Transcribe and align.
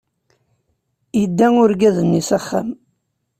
Idda 1.23 1.47
urgaz-nni 1.63 2.21
s 2.27 2.29
axxam. 2.37 2.67